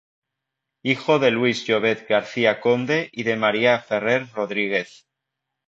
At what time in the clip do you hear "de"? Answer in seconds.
1.19-1.29, 3.21-3.35